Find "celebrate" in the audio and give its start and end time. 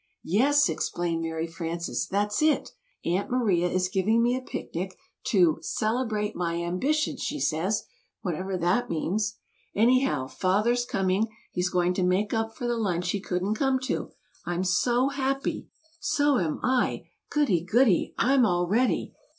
5.61-6.35